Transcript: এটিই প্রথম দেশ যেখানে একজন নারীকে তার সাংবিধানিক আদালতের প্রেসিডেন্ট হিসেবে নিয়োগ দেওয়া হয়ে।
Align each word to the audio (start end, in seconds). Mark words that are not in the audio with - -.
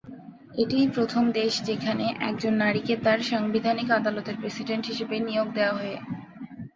এটিই 0.53 0.87
প্রথম 0.87 1.23
দেশ 1.31 1.53
যেখানে 1.65 2.05
একজন 2.21 2.53
নারীকে 2.55 2.93
তার 2.97 3.19
সাংবিধানিক 3.29 3.87
আদালতের 3.91 4.35
প্রেসিডেন্ট 4.37 4.83
হিসেবে 4.85 5.15
নিয়োগ 5.19 5.47
দেওয়া 5.53 5.77
হয়ে। 5.77 5.97